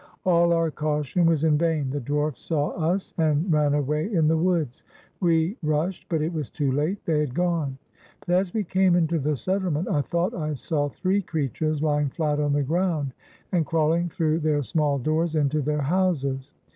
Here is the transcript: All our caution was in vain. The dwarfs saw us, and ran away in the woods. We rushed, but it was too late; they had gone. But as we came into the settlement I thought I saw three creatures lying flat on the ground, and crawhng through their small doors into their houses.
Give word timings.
All 0.25 0.51
our 0.51 0.71
caution 0.71 1.27
was 1.27 1.43
in 1.43 1.59
vain. 1.59 1.91
The 1.91 1.99
dwarfs 1.99 2.41
saw 2.41 2.69
us, 2.69 3.13
and 3.19 3.53
ran 3.53 3.75
away 3.75 4.11
in 4.11 4.27
the 4.27 4.35
woods. 4.35 4.81
We 5.19 5.57
rushed, 5.61 6.07
but 6.09 6.23
it 6.23 6.33
was 6.33 6.49
too 6.49 6.71
late; 6.71 7.05
they 7.05 7.19
had 7.19 7.35
gone. 7.35 7.77
But 8.25 8.33
as 8.33 8.51
we 8.51 8.63
came 8.63 8.95
into 8.95 9.19
the 9.19 9.35
settlement 9.37 9.87
I 9.87 10.01
thought 10.01 10.33
I 10.33 10.55
saw 10.55 10.89
three 10.89 11.21
creatures 11.21 11.83
lying 11.83 12.09
flat 12.09 12.39
on 12.39 12.53
the 12.53 12.63
ground, 12.63 13.13
and 13.51 13.63
crawhng 13.63 14.11
through 14.11 14.39
their 14.39 14.63
small 14.63 14.97
doors 14.97 15.35
into 15.35 15.61
their 15.61 15.83
houses. 15.83 16.51